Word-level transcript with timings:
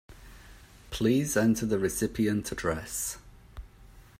Please 0.89 1.37
enter 1.37 1.63
the 1.67 1.77
recipient 1.77 2.51
address. 2.51 3.19